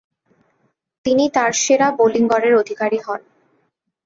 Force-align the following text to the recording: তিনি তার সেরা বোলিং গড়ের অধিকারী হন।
তিনি 1.05 1.25
তার 1.33 1.51
সেরা 1.53 1.87
বোলিং 1.97 2.23
গড়ের 2.27 2.53
অধিকারী 2.55 2.99
হন। 3.05 3.21